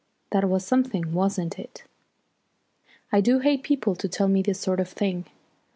That 0.31 0.49
was 0.49 0.65
something, 0.65 1.13
wasn't 1.13 1.59
it?" 1.59 1.83
I 3.11 3.21
do 3.21 3.37
hate 3.37 3.61
people 3.61 3.93
to 3.97 4.07
tell 4.09 4.27
me 4.29 4.41
this 4.41 4.59
sort 4.59 4.79
of 4.79 4.89
thing. 4.89 5.27